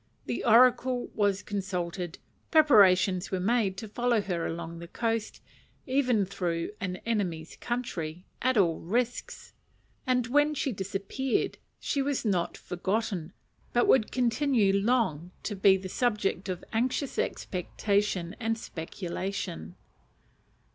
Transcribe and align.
The 0.25 0.43
oracle 0.43 1.11
was 1.13 1.43
consulted, 1.43 2.17
preparations 2.49 3.29
were 3.29 3.39
made 3.39 3.77
to 3.77 3.87
follow 3.87 4.19
her 4.19 4.47
along 4.47 4.79
the 4.79 4.87
coast, 4.87 5.43
even 5.85 6.25
through 6.25 6.71
an 6.81 6.95
enemy's 7.05 7.55
country, 7.57 8.25
at 8.41 8.57
all 8.57 8.79
risks; 8.79 9.53
and 10.07 10.25
when 10.25 10.55
she 10.55 10.71
disappeared 10.71 11.59
she 11.79 12.01
was 12.01 12.25
not 12.25 12.57
forgotten, 12.57 13.31
but 13.73 13.87
would 13.87 14.11
continue 14.11 14.73
long 14.73 15.29
to 15.43 15.55
be 15.55 15.77
the 15.77 15.87
subject 15.87 16.49
of 16.49 16.63
anxious 16.73 17.19
expectation 17.19 18.35
and 18.39 18.57
speculation. 18.57 19.75